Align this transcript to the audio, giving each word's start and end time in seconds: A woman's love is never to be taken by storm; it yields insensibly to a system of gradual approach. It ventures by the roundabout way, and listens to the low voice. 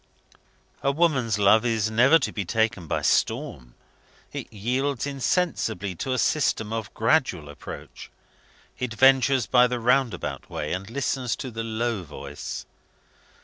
A 0.81 0.91
woman's 0.91 1.37
love 1.37 1.63
is 1.63 1.91
never 1.91 2.17
to 2.17 2.31
be 2.31 2.43
taken 2.43 2.87
by 2.87 3.03
storm; 3.03 3.75
it 4.33 4.51
yields 4.51 5.05
insensibly 5.05 5.93
to 5.97 6.11
a 6.13 6.17
system 6.17 6.73
of 6.73 6.91
gradual 6.95 7.47
approach. 7.49 8.09
It 8.79 8.95
ventures 8.95 9.45
by 9.45 9.67
the 9.67 9.79
roundabout 9.79 10.49
way, 10.49 10.73
and 10.73 10.89
listens 10.89 11.35
to 11.35 11.51
the 11.51 11.63
low 11.63 12.01
voice. 12.01 12.65